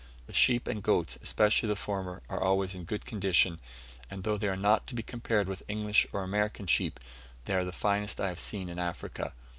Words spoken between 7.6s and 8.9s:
the finest I have seen in